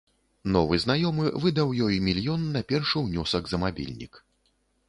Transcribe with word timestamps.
Новы 0.53 0.79
знаёмы 0.83 1.25
выдаў 1.43 1.75
ёй 1.87 1.99
мільён 2.07 2.49
на 2.57 2.65
першы 2.73 2.97
ўнёсак 3.05 3.43
за 3.53 3.61
мабільнік. 3.67 4.13